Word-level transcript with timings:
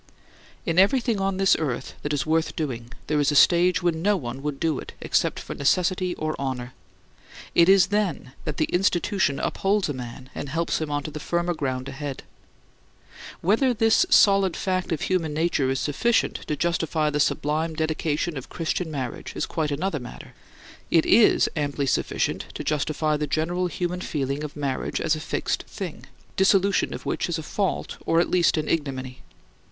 In 0.65 0.79
everything 0.79 1.21
on 1.21 1.37
this 1.37 1.55
earth 1.59 1.93
that 2.01 2.11
is 2.11 2.25
worth 2.25 2.55
doing, 2.55 2.91
there 3.05 3.19
is 3.19 3.31
a 3.31 3.35
stage 3.35 3.83
when 3.83 4.01
no 4.01 4.17
one 4.17 4.41
would 4.41 4.59
do 4.59 4.79
it, 4.79 4.93
except 4.99 5.39
for 5.39 5.53
necessity 5.53 6.15
or 6.15 6.35
honor. 6.39 6.73
It 7.53 7.69
is 7.69 7.89
then 7.93 8.33
that 8.43 8.57
the 8.57 8.65
Institution 8.73 9.39
upholds 9.39 9.89
a 9.89 9.93
man 9.93 10.31
and 10.33 10.49
helps 10.49 10.81
him 10.81 10.89
on 10.89 11.03
to 11.03 11.11
the 11.11 11.19
firmer 11.19 11.53
ground 11.53 11.87
ahead. 11.87 12.23
Whether 13.41 13.75
this 13.75 14.07
solid 14.09 14.57
fact 14.57 14.91
of 14.91 15.01
human 15.01 15.35
nature 15.35 15.69
is 15.69 15.79
sufficient 15.79 16.37
to 16.47 16.55
justify 16.55 17.11
the 17.11 17.19
sublime 17.19 17.75
dedication 17.75 18.37
of 18.37 18.49
Christian 18.49 18.89
marriage 18.89 19.33
is 19.35 19.45
quite 19.45 19.69
an 19.69 19.83
other 19.83 19.99
matter, 19.99 20.33
it 20.89 21.05
is 21.05 21.47
amply 21.55 21.85
sufficient 21.85 22.47
to 22.55 22.63
justify 22.63 23.17
the 23.17 23.27
general 23.27 23.67
human 23.67 24.01
feeling 24.01 24.43
of 24.43 24.55
marriage 24.55 24.99
as 24.99 25.15
a 25.15 25.19
fixed 25.19 25.61
thing, 25.67 26.07
dissolution 26.37 26.91
of 26.91 27.05
which 27.05 27.29
is 27.29 27.37
a 27.37 27.43
fault 27.43 27.97
or, 28.07 28.19
at 28.19 28.31
least, 28.31 28.57
an 28.57 28.67
ignominy. 28.67 29.21